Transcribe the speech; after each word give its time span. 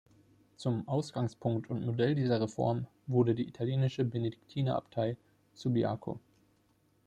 Zum 0.55 0.87
Ausgangspunkt 0.87 1.69
und 1.69 1.85
Modell 1.85 2.15
dieser 2.15 2.41
Reform 2.41 2.87
wurde 3.05 3.35
die 3.35 3.47
italienische 3.47 4.03
Benediktinerabtei 4.03 5.15
Subiaco. 5.53 6.19